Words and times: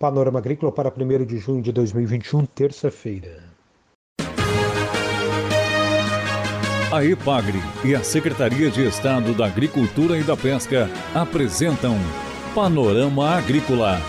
Panorama 0.00 0.38
Agrícola 0.38 0.72
para 0.72 0.88
1 0.88 1.26
de 1.26 1.36
junho 1.36 1.60
de 1.60 1.70
2021, 1.72 2.46
terça-feira. 2.46 3.44
A 6.90 7.04
EPAGRE 7.04 7.58
e 7.84 7.94
a 7.94 8.02
Secretaria 8.02 8.70
de 8.70 8.82
Estado 8.88 9.34
da 9.34 9.44
Agricultura 9.44 10.16
e 10.16 10.22
da 10.22 10.34
Pesca 10.34 10.88
apresentam 11.14 11.98
Panorama 12.54 13.28
Agrícola, 13.28 14.00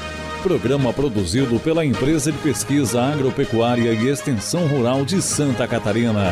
programa 0.41 0.93
produzido 0.93 1.59
pela 1.59 1.83
Empresa 1.83 2.31
de 2.31 2.37
Pesquisa 2.37 3.01
Agropecuária 3.01 3.91
e 3.91 4.07
Extensão 4.07 4.67
Rural 4.67 5.03
de 5.03 5.21
Santa 5.21 5.67
Catarina. 5.67 6.31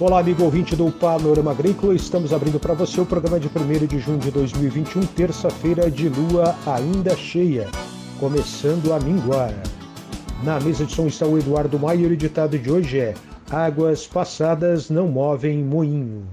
Olá, 0.00 0.20
amigo 0.20 0.44
ouvinte 0.44 0.76
do 0.76 0.92
Panorama 0.92 1.50
Agrícola. 1.50 1.92
Estamos 1.92 2.32
abrindo 2.32 2.60
para 2.60 2.72
você 2.72 3.00
o 3.00 3.04
programa 3.04 3.40
de 3.40 3.48
1 3.48 3.84
de 3.84 3.98
junho 3.98 4.18
de 4.18 4.30
2021, 4.30 5.04
terça-feira 5.06 5.90
de 5.90 6.08
lua 6.08 6.54
ainda 6.64 7.16
cheia, 7.16 7.66
começando 8.20 8.92
a 8.92 9.00
minguar. 9.00 9.52
Na 10.44 10.60
mesa 10.60 10.86
de 10.86 10.94
som 10.94 11.08
está 11.08 11.26
o 11.26 11.36
Eduardo 11.36 11.80
Maia 11.80 12.06
e 12.06 12.06
o 12.06 12.16
ditado 12.16 12.56
de 12.56 12.70
hoje 12.70 13.00
é: 13.00 13.14
Águas 13.50 14.06
passadas 14.06 14.88
não 14.88 15.08
movem 15.08 15.64
moinho. 15.64 16.28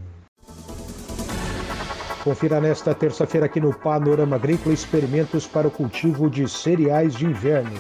Confira 2.23 2.61
nesta 2.61 2.93
terça-feira 2.93 3.47
aqui 3.47 3.59
no 3.59 3.73
Panorama 3.73 4.35
Agrícola 4.35 4.75
experimentos 4.75 5.47
para 5.47 5.67
o 5.67 5.71
cultivo 5.71 6.29
de 6.29 6.47
cereais 6.47 7.15
de 7.15 7.25
inverno 7.25 7.71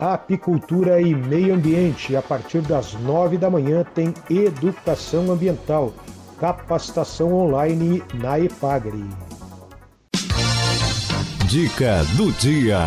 apicultura 0.00 0.98
e 0.98 1.14
meio 1.14 1.54
ambiente. 1.54 2.16
A 2.16 2.22
partir 2.22 2.62
das 2.62 2.94
nove 2.94 3.36
da 3.36 3.50
manhã 3.50 3.84
tem 3.94 4.14
educação 4.30 5.30
ambiental, 5.30 5.92
capacitação 6.38 7.34
online 7.34 8.02
na 8.14 8.40
EPAGRE. 8.40 9.04
Dica 11.46 12.02
do 12.16 12.32
dia. 12.32 12.78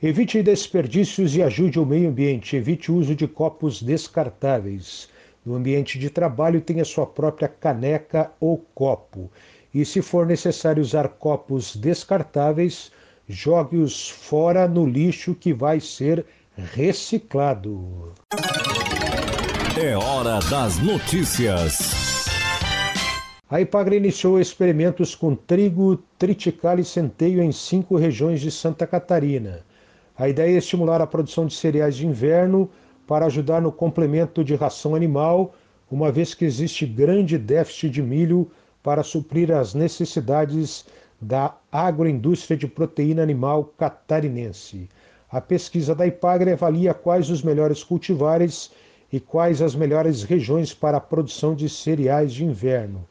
Evite 0.00 0.40
desperdícios 0.40 1.34
e 1.34 1.42
ajude 1.42 1.80
o 1.80 1.86
meio 1.86 2.10
ambiente. 2.10 2.54
Evite 2.54 2.92
o 2.92 2.94
uso 2.94 3.16
de 3.16 3.26
copos 3.26 3.82
descartáveis. 3.82 5.08
No 5.44 5.56
ambiente 5.56 5.98
de 5.98 6.10
trabalho, 6.10 6.60
tenha 6.60 6.84
sua 6.84 7.06
própria 7.06 7.48
caneca 7.48 8.30
ou 8.38 8.58
copo. 8.72 9.28
E 9.74 9.84
se 9.84 10.00
for 10.00 10.26
necessário 10.26 10.80
usar 10.80 11.08
copos 11.08 11.74
descartáveis, 11.74 12.92
jogue-os 13.28 14.08
fora 14.08 14.66
no 14.66 14.86
lixo 14.86 15.34
que 15.34 15.52
vai 15.52 15.80
ser 15.80 16.24
reciclado. 16.56 18.12
É 19.80 19.96
hora 19.96 20.40
das 20.48 20.78
notícias. 20.78 22.26
A 23.50 23.60
Ipagre 23.60 23.96
iniciou 23.96 24.40
experimentos 24.40 25.14
com 25.14 25.34
trigo, 25.34 26.02
triticale 26.18 26.82
e 26.82 26.84
centeio 26.84 27.42
em 27.42 27.52
cinco 27.52 27.96
regiões 27.96 28.40
de 28.40 28.50
Santa 28.50 28.86
Catarina. 28.86 29.64
A 30.18 30.28
ideia 30.28 30.54
é 30.54 30.58
estimular 30.58 31.00
a 31.00 31.06
produção 31.06 31.46
de 31.46 31.54
cereais 31.54 31.96
de 31.96 32.06
inverno 32.06 32.68
para 33.06 33.26
ajudar 33.26 33.62
no 33.62 33.72
complemento 33.72 34.44
de 34.44 34.54
ração 34.54 34.94
animal, 34.94 35.54
uma 35.90 36.12
vez 36.12 36.34
que 36.34 36.44
existe 36.44 36.84
grande 36.84 37.38
déficit 37.38 37.88
de 37.88 38.02
milho 38.02 38.50
para 38.82 39.02
suprir 39.02 39.50
as 39.50 39.72
necessidades 39.74 40.84
da 41.20 41.56
agroindústria 41.70 42.56
de 42.56 42.66
proteína 42.66 43.22
animal 43.22 43.64
catarinense. 43.76 44.88
A 45.30 45.40
pesquisa 45.40 45.94
da 45.94 46.06
Ipagre 46.06 46.52
avalia 46.52 46.94
quais 46.94 47.28
os 47.28 47.42
melhores 47.42 47.82
cultivares 47.82 48.70
e 49.12 49.18
quais 49.18 49.60
as 49.60 49.74
melhores 49.74 50.22
regiões 50.22 50.72
para 50.72 50.98
a 50.98 51.00
produção 51.00 51.54
de 51.54 51.68
cereais 51.68 52.32
de 52.32 52.44
inverno. 52.44 53.06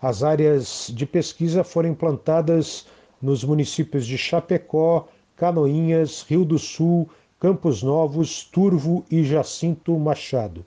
As 0.00 0.22
áreas 0.22 0.92
de 0.94 1.06
pesquisa 1.06 1.64
foram 1.64 1.88
implantadas 1.88 2.86
nos 3.20 3.42
municípios 3.42 4.06
de 4.06 4.18
Chapecó, 4.18 5.08
Canoinhas, 5.34 6.24
Rio 6.28 6.44
do 6.44 6.58
Sul, 6.58 7.08
Campos 7.40 7.82
Novos, 7.82 8.44
Turvo 8.44 9.04
e 9.10 9.24
Jacinto 9.24 9.98
Machado. 9.98 10.64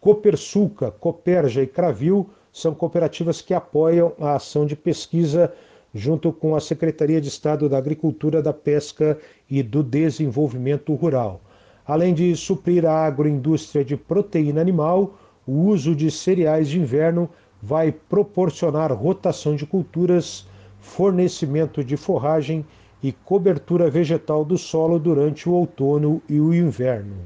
Copersuca, 0.00 0.90
Coperja 0.90 1.62
e 1.62 1.66
Cravil 1.66 2.28
são 2.52 2.74
cooperativas 2.74 3.40
que 3.40 3.54
apoiam 3.54 4.12
a 4.18 4.34
ação 4.34 4.66
de 4.66 4.74
pesquisa 4.74 5.52
junto 5.94 6.32
com 6.32 6.54
a 6.54 6.60
Secretaria 6.60 7.20
de 7.20 7.28
Estado 7.28 7.68
da 7.68 7.78
Agricultura, 7.78 8.42
da 8.42 8.52
Pesca 8.52 9.18
e 9.48 9.62
do 9.62 9.82
Desenvolvimento 9.82 10.94
Rural. 10.94 11.40
Além 11.86 12.14
de 12.14 12.34
suprir 12.36 12.86
a 12.86 13.04
agroindústria 13.04 13.84
de 13.84 13.96
proteína 13.96 14.60
animal, 14.60 15.18
o 15.46 15.52
uso 15.52 15.94
de 15.94 16.10
cereais 16.10 16.68
de 16.68 16.78
inverno 16.78 17.28
vai 17.62 17.92
proporcionar 17.92 18.92
rotação 18.92 19.56
de 19.56 19.66
culturas, 19.66 20.46
fornecimento 20.80 21.82
de 21.82 21.96
forragem 21.96 22.64
e 23.02 23.12
cobertura 23.12 23.90
vegetal 23.90 24.44
do 24.44 24.56
solo 24.56 24.98
durante 24.98 25.48
o 25.48 25.52
outono 25.52 26.22
e 26.28 26.40
o 26.40 26.54
inverno. 26.54 27.16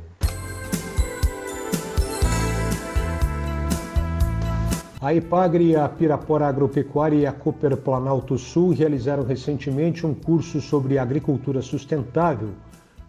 A 5.05 5.13
Ipagre, 5.13 5.77
a 5.77 5.87
Pirapora 5.87 6.49
Agropecuária 6.49 7.19
e 7.19 7.27
a 7.27 7.33
Cooper 7.33 7.77
Planalto 7.77 8.39
Sul 8.39 8.73
realizaram 8.73 9.23
recentemente 9.23 10.07
um 10.07 10.15
curso 10.15 10.63
sobre 10.63 10.97
agricultura 10.97 11.61
sustentável 11.61 12.53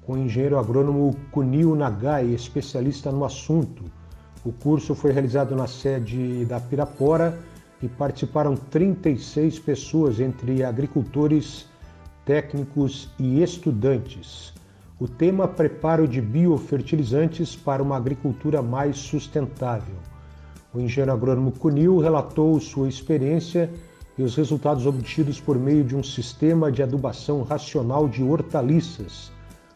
com 0.06 0.12
o 0.12 0.18
engenheiro 0.18 0.60
agrônomo 0.60 1.16
Kunio 1.32 1.74
Nagai, 1.74 2.34
especialista 2.34 3.14
no 3.14 3.24
assunto. 3.24 3.86
O 4.44 4.52
curso 4.52 4.94
foi 4.94 5.14
realizado 5.14 5.56
na 5.56 5.68
sede 5.68 6.44
da 6.44 6.60
Pirapora 6.60 7.40
e 7.82 7.88
participaram 7.88 8.58
36 8.58 9.58
pessoas, 9.60 10.20
entre 10.20 10.66
agricultores, 10.66 11.66
técnicos 12.26 13.10
e 13.18 13.42
estudantes. 13.42 14.54
O 15.00 15.08
tema 15.08 15.48
Preparo 15.48 16.10
de 16.10 16.20
biofertilizantes 16.20 17.56
para 17.56 17.82
uma 17.82 17.96
agricultura 17.96 18.62
mais 18.62 18.98
sustentável. 18.98 19.96
O 20.76 20.82
engenheiro 20.82 21.14
agrônomo 21.14 21.54
Cunil 21.54 22.00
relatou 22.00 22.60
sua 22.60 22.90
experiência 22.90 23.72
e 24.18 24.24
os 24.24 24.36
resultados 24.36 24.86
obtidos 24.86 25.40
por 25.40 25.58
meio 25.58 25.86
de 25.86 25.96
um 25.96 26.04
sistema 26.04 26.70
de 26.70 26.84
adubação 26.84 27.44
racional 27.44 28.10
de 28.10 28.22
hortaliças, 28.22 29.32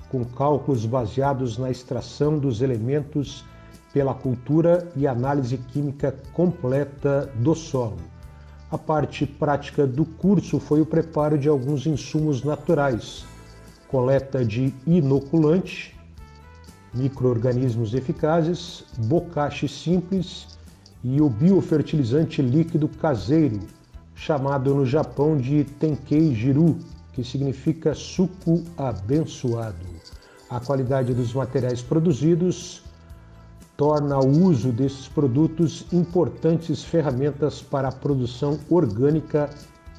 com 0.09 0.25
cálculos 0.25 0.85
baseados 0.85 1.57
na 1.57 1.71
extração 1.71 2.37
dos 2.37 2.61
elementos 2.61 3.45
pela 3.93 4.13
cultura 4.13 4.91
e 4.93 5.07
análise 5.07 5.57
química 5.57 6.13
completa 6.33 7.31
do 7.35 7.55
solo. 7.55 8.01
A 8.69 8.77
parte 8.77 9.25
prática 9.25 9.87
do 9.87 10.03
curso 10.03 10.59
foi 10.59 10.81
o 10.81 10.85
preparo 10.85 11.37
de 11.37 11.47
alguns 11.47 11.87
insumos 11.87 12.43
naturais, 12.43 13.23
coleta 13.87 14.43
de 14.43 14.73
inoculante, 14.85 15.97
microorganismos 16.93 17.93
eficazes, 17.93 18.83
bocache 18.97 19.65
simples 19.69 20.58
e 21.03 21.21
o 21.21 21.29
biofertilizante 21.29 22.41
líquido 22.41 22.87
caseiro, 22.87 23.59
chamado 24.15 24.73
no 24.75 24.85
Japão 24.85 25.37
de 25.37 25.63
Tenkei 25.63 26.33
Jiru, 26.35 26.77
que 27.13 27.23
significa 27.23 27.93
suco 27.93 28.63
abençoado. 28.77 29.85
A 30.49 30.59
qualidade 30.59 31.13
dos 31.13 31.33
materiais 31.33 31.81
produzidos 31.81 32.83
torna 33.77 34.19
o 34.19 34.43
uso 34.43 34.73
desses 34.73 35.07
produtos 35.07 35.85
importantes 35.93 36.83
ferramentas 36.83 37.61
para 37.61 37.87
a 37.87 37.91
produção 37.93 38.59
orgânica 38.69 39.49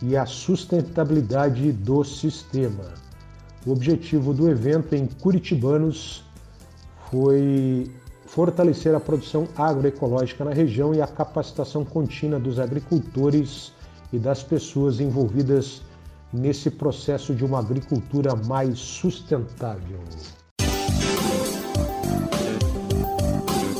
e 0.02 0.16
a 0.16 0.26
sustentabilidade 0.26 1.72
do 1.72 2.04
sistema. 2.04 2.92
O 3.66 3.72
objetivo 3.72 4.34
do 4.34 4.50
evento 4.50 4.94
em 4.94 5.06
Curitibanos 5.06 6.22
foi 7.10 7.90
fortalecer 8.30 8.94
a 8.94 9.00
produção 9.00 9.48
agroecológica 9.56 10.44
na 10.44 10.52
região 10.52 10.94
e 10.94 11.02
a 11.02 11.06
capacitação 11.06 11.84
contínua 11.84 12.38
dos 12.38 12.60
agricultores 12.60 13.72
e 14.12 14.18
das 14.18 14.40
pessoas 14.40 15.00
envolvidas 15.00 15.82
nesse 16.32 16.70
processo 16.70 17.34
de 17.34 17.44
uma 17.44 17.58
agricultura 17.58 18.36
mais 18.36 18.78
sustentável. 18.78 19.98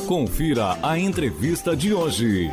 Confira 0.05 0.77
a 0.83 0.99
entrevista 0.99 1.73
de 1.73 1.93
hoje. 1.93 2.51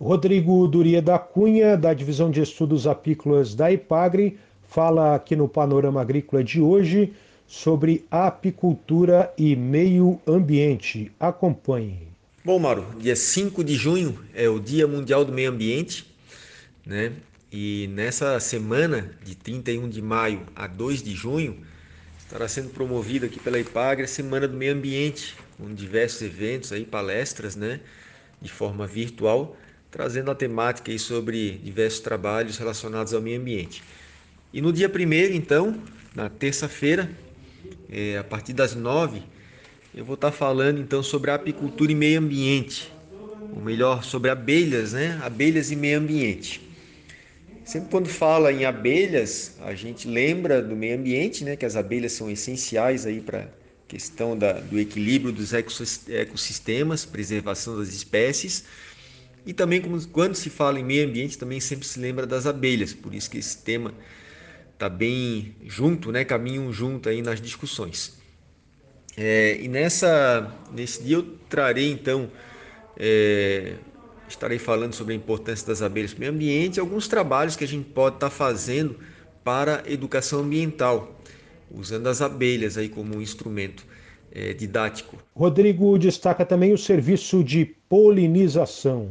Rodrigo 0.00 0.66
Duria 0.66 1.02
da 1.02 1.18
Cunha, 1.18 1.76
da 1.76 1.92
Divisão 1.92 2.30
de 2.30 2.40
Estudos 2.40 2.86
Apícolas 2.86 3.54
da 3.54 3.70
IPAGRE, 3.70 4.38
fala 4.62 5.14
aqui 5.14 5.36
no 5.36 5.46
Panorama 5.46 6.00
Agrícola 6.00 6.42
de 6.42 6.62
hoje 6.62 7.12
sobre 7.46 8.04
apicultura 8.10 9.32
e 9.38 9.54
meio 9.54 10.20
ambiente. 10.26 11.12
Acompanhe. 11.18 12.08
Bom, 12.44 12.58
Mauro, 12.58 12.86
dia 12.98 13.16
5 13.16 13.64
de 13.64 13.74
junho 13.74 14.18
é 14.34 14.48
o 14.48 14.60
Dia 14.60 14.86
Mundial 14.86 15.24
do 15.24 15.32
Meio 15.32 15.50
Ambiente, 15.50 16.06
né? 16.84 17.12
E 17.50 17.88
nessa 17.92 18.38
semana, 18.38 19.10
de 19.24 19.34
31 19.34 19.88
de 19.88 20.02
maio 20.02 20.42
a 20.54 20.66
2 20.66 21.02
de 21.02 21.14
junho, 21.14 21.58
estará 22.18 22.46
sendo 22.46 22.70
promovida 22.70 23.26
aqui 23.26 23.40
pela 23.40 23.58
IPAGRE 23.58 24.04
a 24.04 24.08
Semana 24.08 24.46
do 24.46 24.56
Meio 24.56 24.74
Ambiente, 24.74 25.34
com 25.56 25.72
diversos 25.72 26.22
eventos 26.22 26.72
aí, 26.72 26.84
palestras, 26.84 27.56
né? 27.56 27.80
De 28.40 28.50
forma 28.50 28.86
virtual, 28.86 29.56
trazendo 29.90 30.30
a 30.30 30.34
temática 30.34 30.90
aí 30.90 30.98
sobre 30.98 31.52
diversos 31.64 32.00
trabalhos 32.00 32.58
relacionados 32.58 33.14
ao 33.14 33.20
meio 33.20 33.40
ambiente. 33.40 33.82
E 34.52 34.60
no 34.60 34.72
dia 34.72 34.88
primeiro, 34.88 35.34
então, 35.34 35.80
na 36.14 36.28
terça-feira, 36.28 37.10
é, 37.90 38.18
a 38.18 38.24
partir 38.24 38.52
das 38.52 38.74
nove, 38.74 39.22
eu 39.94 40.04
vou 40.04 40.14
estar 40.14 40.32
falando 40.32 40.80
então 40.80 41.02
sobre 41.02 41.30
apicultura 41.30 41.90
e 41.90 41.94
meio 41.94 42.20
ambiente, 42.20 42.92
ou 43.54 43.62
melhor, 43.62 44.04
sobre 44.04 44.30
abelhas, 44.30 44.92
né? 44.92 45.18
Abelhas 45.22 45.70
e 45.70 45.76
meio 45.76 45.98
ambiente. 45.98 46.60
Sempre 47.64 47.88
quando 47.90 48.08
fala 48.08 48.52
em 48.52 48.64
abelhas, 48.64 49.56
a 49.60 49.74
gente 49.74 50.06
lembra 50.06 50.62
do 50.62 50.76
meio 50.76 50.96
ambiente, 50.98 51.42
né? 51.42 51.56
Que 51.56 51.64
as 51.64 51.76
abelhas 51.76 52.12
são 52.12 52.30
essenciais 52.30 53.06
aí 53.06 53.20
para 53.20 53.48
questão 53.88 54.36
da, 54.36 54.52
do 54.54 54.78
equilíbrio 54.78 55.32
dos 55.32 55.52
ecossistemas, 55.52 57.04
preservação 57.04 57.78
das 57.78 57.88
espécies. 57.88 58.64
E 59.46 59.52
também 59.52 59.80
quando 60.12 60.34
se 60.34 60.50
fala 60.50 60.78
em 60.78 60.84
meio 60.84 61.08
ambiente, 61.08 61.38
também 61.38 61.60
sempre 61.60 61.86
se 61.86 61.98
lembra 61.98 62.26
das 62.26 62.46
abelhas. 62.46 62.92
Por 62.92 63.14
isso 63.14 63.30
que 63.30 63.38
esse 63.38 63.58
tema 63.58 63.94
está 64.76 64.90
bem 64.90 65.56
junto, 65.64 66.12
né? 66.12 66.24
Caminham 66.24 66.70
junto 66.70 67.08
aí 67.08 67.22
nas 67.22 67.40
discussões. 67.40 68.14
É, 69.16 69.58
e 69.60 69.66
nessa, 69.66 70.54
nesse 70.70 71.02
dia 71.02 71.16
eu 71.16 71.22
trarei 71.48 71.90
então, 71.90 72.30
é, 72.98 73.76
estarei 74.28 74.58
falando 74.58 74.92
sobre 74.92 75.14
a 75.14 75.16
importância 75.16 75.66
das 75.66 75.80
abelhas 75.80 76.12
no 76.12 76.20
meio 76.20 76.32
ambiente 76.32 76.76
e 76.76 76.80
alguns 76.80 77.08
trabalhos 77.08 77.56
que 77.56 77.64
a 77.64 77.68
gente 77.68 77.88
pode 77.88 78.16
estar 78.16 78.28
tá 78.28 78.34
fazendo 78.34 78.96
para 79.42 79.82
educação 79.86 80.40
ambiental, 80.40 81.18
usando 81.70 82.08
as 82.08 82.20
abelhas 82.20 82.76
aí 82.76 82.90
como 82.90 83.16
um 83.16 83.22
instrumento 83.22 83.86
é, 84.30 84.52
didático. 84.52 85.16
Rodrigo 85.34 85.98
destaca 85.98 86.44
também 86.44 86.74
o 86.74 86.78
serviço 86.78 87.42
de 87.42 87.64
polinização. 87.88 89.08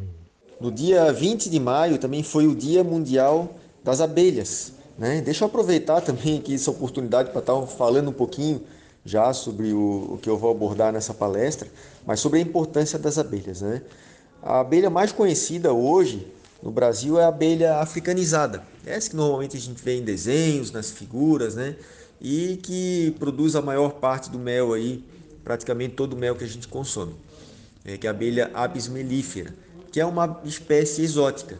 No 0.62 0.72
dia 0.72 1.12
20 1.12 1.50
de 1.50 1.60
maio 1.60 1.98
também 1.98 2.22
foi 2.22 2.46
o 2.46 2.54
Dia 2.54 2.84
Mundial 2.84 3.58
das 3.84 4.02
Abelhas. 4.02 4.76
Né? 4.97 5.21
Deixa 5.21 5.44
eu 5.44 5.47
aproveitar 5.47 6.01
também 6.01 6.38
aqui 6.38 6.56
essa 6.56 6.71
oportunidade 6.71 7.31
para 7.31 7.39
estar 7.39 7.62
falando 7.68 8.09
um 8.09 8.13
pouquinho 8.13 8.62
já 9.03 9.31
sobre 9.33 9.71
o, 9.71 10.13
o, 10.13 10.19
que 10.21 10.30
eu 10.30 10.38
vou 10.38 10.50
abordar 10.50 10.92
nessa 10.92 11.13
palestra, 11.13 11.68
mas 12.06 12.19
sobre 12.19 12.39
a 12.39 12.42
importância 12.42 12.97
das 12.97 13.18
abelhas. 13.18 13.62
Né? 13.62 13.81
A 14.42 14.62
abelha 14.62 14.89
mais 14.89 15.12
conhecida 15.12 15.74
hoje 15.74 16.25
no 16.63 16.71
Brasil 16.71 17.19
é 17.19 17.24
a 17.24 17.27
abelha 17.27 17.77
africanizada, 17.77 18.63
essa 18.86 19.09
que 19.09 19.15
normalmente 19.15 19.56
a 19.56 19.59
gente 19.59 19.83
vê 19.83 19.97
em 19.97 20.03
desenhos, 20.03 20.71
nas 20.71 20.89
figuras, 20.89 21.56
né? 21.56 21.75
e 22.19 22.57
que 22.63 23.15
produz 23.19 23.56
a 23.56 23.62
maior 23.62 23.94
parte 23.94 24.30
do 24.30 24.39
mel 24.39 24.74
aí, 24.74 25.03
praticamente 25.44 25.94
todo 25.94 26.13
o 26.13 26.18
mel 26.18 26.36
que 26.36 26.44
a 26.44 26.47
gente 26.47 26.68
consome, 26.68 27.13
é, 27.83 27.97
que 27.97 28.07
é 28.07 28.09
a 28.09 28.13
abelha 28.13 28.50
Apis 28.53 28.88
mellifera, 28.88 29.53
que 29.92 30.00
é 30.00 30.06
uma 30.06 30.42
espécie 30.44 31.03
exótica. 31.03 31.59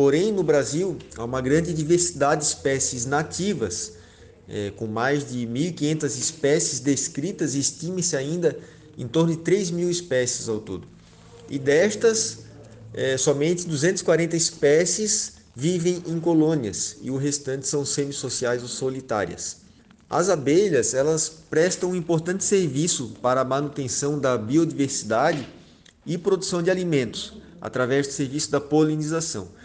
Porém, 0.00 0.32
no 0.32 0.42
Brasil, 0.42 0.96
há 1.14 1.22
uma 1.22 1.42
grande 1.42 1.74
diversidade 1.74 2.40
de 2.40 2.46
espécies 2.46 3.04
nativas 3.04 3.92
é, 4.48 4.70
com 4.70 4.86
mais 4.86 5.30
de 5.30 5.46
1.500 5.46 6.04
espécies 6.18 6.80
descritas 6.80 7.54
e 7.54 7.58
estima-se 7.58 8.16
ainda 8.16 8.58
em 8.96 9.06
torno 9.06 9.36
de 9.36 9.42
3 9.42 9.70
mil 9.70 9.90
espécies 9.90 10.48
ao 10.48 10.58
todo. 10.58 10.88
E 11.50 11.58
destas, 11.58 12.38
é, 12.94 13.18
somente 13.18 13.66
240 13.66 14.34
espécies 14.34 15.34
vivem 15.54 16.02
em 16.06 16.18
colônias 16.18 16.96
e 17.02 17.10
o 17.10 17.18
restante 17.18 17.68
são 17.68 17.84
semissociais 17.84 18.62
ou 18.62 18.68
solitárias. 18.68 19.58
As 20.08 20.30
abelhas 20.30 20.94
elas 20.94 21.28
prestam 21.50 21.90
um 21.90 21.94
importante 21.94 22.42
serviço 22.42 23.16
para 23.20 23.42
a 23.42 23.44
manutenção 23.44 24.18
da 24.18 24.38
biodiversidade 24.38 25.46
e 26.06 26.16
produção 26.16 26.62
de 26.62 26.70
alimentos 26.70 27.34
através 27.60 28.06
do 28.06 28.14
serviço 28.14 28.50
da 28.50 28.62
polinização. 28.62 29.59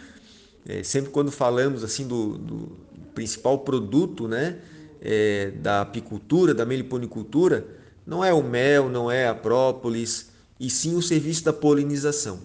É, 0.68 0.82
sempre 0.82 1.10
quando 1.10 1.30
falamos 1.30 1.84
assim 1.84 2.06
do, 2.06 2.36
do 2.36 2.72
principal 3.14 3.60
produto, 3.60 4.26
né, 4.26 4.58
é, 5.00 5.52
da 5.62 5.82
apicultura, 5.82 6.52
da 6.52 6.66
meliponicultura, 6.66 7.66
não 8.06 8.24
é 8.24 8.32
o 8.32 8.42
mel, 8.42 8.88
não 8.88 9.10
é 9.10 9.28
a 9.28 9.34
própolis, 9.34 10.28
e 10.58 10.68
sim 10.68 10.96
o 10.96 11.02
serviço 11.02 11.44
da 11.44 11.52
polinização. 11.52 12.38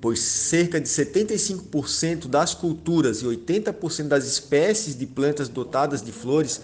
Pois 0.00 0.20
cerca 0.20 0.80
de 0.80 0.88
75% 0.88 2.28
das 2.28 2.54
culturas 2.54 3.22
e 3.22 3.24
80% 3.24 4.08
das 4.08 4.26
espécies 4.26 4.96
de 4.96 5.06
plantas 5.06 5.48
dotadas 5.48 6.02
de 6.02 6.12
flores 6.12 6.60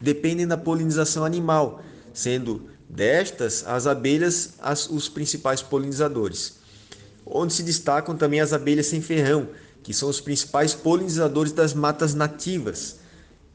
dependem 0.00 0.46
da 0.46 0.56
polinização 0.56 1.24
animal, 1.24 1.82
sendo 2.12 2.62
destas 2.88 3.64
as 3.66 3.86
abelhas 3.86 4.54
as, 4.60 4.90
os 4.90 5.08
principais 5.08 5.62
polinizadores. 5.62 6.56
Onde 7.24 7.52
se 7.52 7.62
destacam 7.62 8.16
também 8.16 8.40
as 8.40 8.52
abelhas 8.52 8.86
sem 8.86 9.00
ferrão, 9.00 9.48
que 9.82 9.92
são 9.92 10.08
os 10.08 10.20
principais 10.20 10.74
polinizadores 10.74 11.52
das 11.52 11.74
matas 11.74 12.14
nativas 12.14 13.00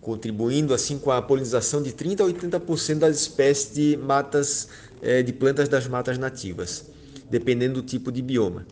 contribuindo 0.07 0.73
assim 0.73 0.97
com 0.97 1.11
a 1.11 1.21
polinização 1.21 1.83
de 1.83 1.91
30 1.91 2.23
a 2.23 2.27
80% 2.27 2.99
das 2.99 3.19
espécies 3.19 3.73
de 3.73 3.97
matas 3.97 4.69
é, 5.01 5.21
de 5.21 5.33
plantas 5.33 5.67
das 5.67 5.85
matas 5.85 6.17
nativas, 6.17 6.85
dependendo 7.29 7.81
do 7.81 7.85
tipo 7.85 8.09
de 8.09 8.21
bioma. 8.21 8.65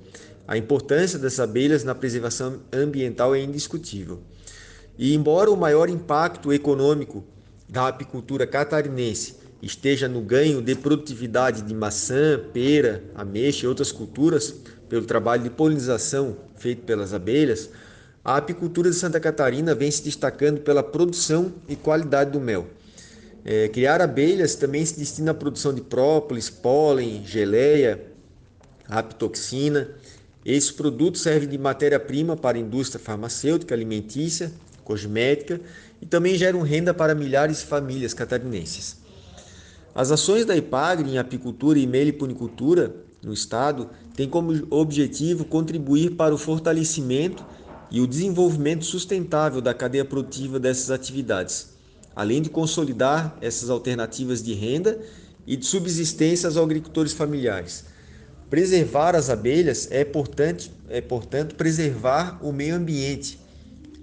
A 0.48 0.57
importância 0.57 1.19
das 1.19 1.38
abelhas 1.38 1.84
na 1.84 1.94
preservação 1.94 2.62
ambiental 2.72 3.36
é 3.36 3.42
indiscutível. 3.42 4.22
E 4.98 5.13
embora 5.13 5.52
o 5.52 5.57
maior 5.57 5.90
impacto 5.90 6.54
econômico 6.54 7.22
da 7.68 7.90
apicultura 7.90 8.48
catarinense 8.48 9.36
esteja 9.62 10.07
no 10.07 10.22
ganho 10.22 10.62
de 10.62 10.74
produtividade 10.74 11.63
de 11.63 11.74
maçã, 11.74 12.40
pera, 12.54 13.04
ameixa 13.13 13.66
e 13.66 13.68
outras 13.68 13.92
culturas 13.92 14.56
pelo 14.90 15.06
trabalho 15.06 15.44
de 15.44 15.50
polinização 15.50 16.38
feito 16.58 16.84
pelas 16.84 17.14
abelhas, 17.14 17.70
a 18.24 18.38
apicultura 18.38 18.90
de 18.90 18.96
Santa 18.96 19.20
Catarina 19.20 19.76
vem 19.76 19.92
se 19.92 20.04
destacando 20.04 20.62
pela 20.62 20.82
produção 20.82 21.54
e 21.68 21.76
qualidade 21.76 22.32
do 22.32 22.40
mel. 22.40 22.68
É, 23.44 23.68
criar 23.68 24.02
abelhas 24.02 24.56
também 24.56 24.84
se 24.84 24.98
destina 24.98 25.30
à 25.30 25.34
produção 25.34 25.72
de 25.72 25.82
própolis, 25.82 26.50
pólen, 26.50 27.24
geleia, 27.24 28.02
apitoxina. 28.90 29.88
Esses 30.44 30.72
produtos 30.72 31.22
servem 31.22 31.48
de 31.48 31.58
matéria-prima 31.58 32.36
para 32.36 32.58
a 32.58 32.62
indústria 32.62 33.00
farmacêutica, 33.00 33.76
alimentícia, 33.76 34.52
cosmética 34.84 35.62
e 36.02 36.06
também 36.08 36.36
geram 36.36 36.62
renda 36.62 36.94
para 36.94 37.14
milhares 37.14 37.60
de 37.60 37.66
famílias 37.66 38.14
catarinenses. 38.14 38.98
As 39.94 40.12
ações 40.12 40.46
da 40.46 40.56
IPAGRE 40.56 41.10
em 41.10 41.18
apicultura 41.18 41.78
e 41.78 41.86
meliponicultura 41.86 42.96
no 43.24 43.34
estado 43.34 43.90
têm 44.16 44.30
como 44.30 44.54
objetivo 44.70 45.46
contribuir 45.46 46.12
para 46.12 46.34
o 46.34 46.38
fortalecimento 46.38 47.45
e 47.92 48.00
o 48.02 48.07
desenvolvimento 48.07 48.86
sustentável 48.86 49.62
da 49.62 49.74
cadeia 49.74 50.06
produtiva 50.06 50.60
dessas 50.60 50.90
atividades, 50.90 51.76
além 52.16 52.42
de 52.42 52.50
consolidar 52.50 53.38
essas 53.42 53.69
alternativas 53.69 54.42
de 54.42 54.54
renda 54.54 55.00
e 55.45 55.56
de 55.56 55.66
subsistência 55.66 56.48
aos 56.48 56.57
agricultores 56.57 57.14
familiares. 57.14 57.86
Preservar 58.50 59.16
as 59.16 59.30
abelhas 59.30 59.88
é, 59.92 60.06
portanto, 60.06 60.69
é, 60.90 61.02
portanto, 61.02 61.56
preservar 61.56 62.40
o 62.42 62.52
meio 62.52 62.76
ambiente, 62.76 63.40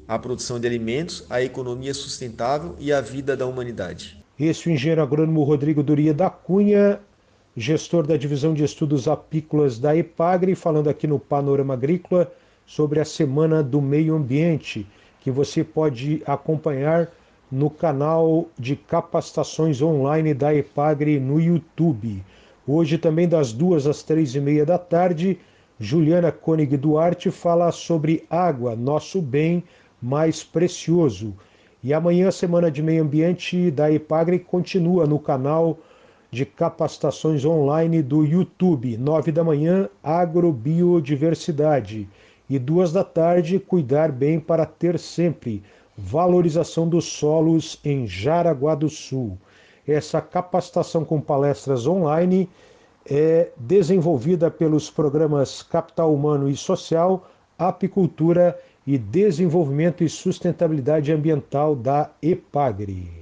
a 0.07 0.19
produção 0.19 0.61
de 0.61 0.67
alimentos, 0.67 1.25
a 1.31 1.43
economia 1.43 1.95
sustentável 1.95 2.77
e 2.79 2.93
a 2.93 3.01
vida 3.01 3.37
da 3.37 3.47
humanidade. 3.47 4.23
Esse 4.39 4.69
é 4.69 4.73
o 4.73 4.75
engenheiro 4.75 5.03
agrônomo 5.03 5.43
Rodrigo 5.45 5.83
Duria 5.83 6.13
da 6.13 6.29
Cunha, 6.29 7.01
gestor 7.57 8.07
da 8.07 8.17
Divisão 8.17 8.55
de 8.55 8.65
Estudos 8.65 9.07
Apícolas 9.07 9.79
da 9.79 9.95
EPAGRE, 9.95 10.55
falando 10.55 10.89
aqui 10.89 11.07
no 11.07 11.19
Panorama 11.19 11.75
Agrícola 11.75 12.33
sobre 12.65 12.99
a 12.99 13.05
Semana 13.05 13.63
do 13.63 13.81
Meio 13.83 14.15
Ambiente, 14.15 14.87
que 15.21 15.31
você 15.31 15.63
pode 15.63 16.23
acompanhar 16.25 17.11
no 17.51 17.69
canal 17.69 18.49
de 18.59 18.75
capacitações 18.75 19.83
online 19.83 20.33
da 20.33 20.55
EPAGRE 20.55 21.21
no 21.21 21.39
YouTube. 21.39 22.25
Hoje, 22.67 22.97
também 22.97 23.29
das 23.29 23.53
duas 23.53 23.87
às 23.87 24.03
três 24.03 24.35
e 24.35 24.41
meia 24.41 24.65
da 24.65 24.79
tarde, 24.79 25.39
Juliana 25.79 26.33
Koenig 26.33 26.77
Duarte 26.79 27.31
fala 27.31 27.71
sobre 27.71 28.25
água, 28.31 28.75
nosso 28.75 29.21
bem 29.21 29.63
mais 30.01 30.43
precioso. 30.43 31.35
E 31.85 31.93
amanhã, 31.93 32.29
a 32.29 32.33
Semana 32.33 32.71
de 32.71 32.83
Meio 32.83 33.03
Ambiente 33.03 33.71
da 33.71 33.93
EPAGRE 33.93 34.39
continua 34.39 35.07
no 35.07 35.19
canal 35.19 35.79
de 36.33 36.45
capacitações 36.47 37.45
online 37.45 38.03
do 38.03 38.25
YouTube, 38.25 38.97
nove 38.97 39.31
da 39.31 39.45
manhã, 39.45 39.87
Agrobiodiversidade 40.03 42.09
e 42.49 42.59
duas 42.59 42.91
da 42.91 43.05
tarde, 43.05 43.59
cuidar 43.59 44.11
bem 44.11 44.41
para 44.41 44.65
ter 44.65 44.99
sempre 44.99 45.63
valorização 45.97 46.89
dos 46.89 47.05
solos 47.05 47.79
em 47.85 48.07
Jaraguá 48.07 48.75
do 48.75 48.89
Sul. 48.89 49.37
Essa 49.87 50.23
capacitação 50.23 51.05
com 51.05 51.21
palestras 51.21 51.87
online 51.87 52.49
é 53.05 53.51
desenvolvida 53.55 54.51
pelos 54.51 54.89
programas 54.89 55.63
Capital 55.63 56.15
Humano 56.15 56.49
e 56.49 56.57
Social, 56.57 57.29
Apicultura 57.59 58.59
e 58.87 58.97
Desenvolvimento 58.97 60.03
e 60.03 60.09
Sustentabilidade 60.09 61.13
Ambiental 61.13 61.77
da 61.77 62.11
EPAGRE. 62.23 63.22